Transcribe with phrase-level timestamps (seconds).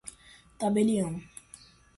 [0.57, 1.15] tabelião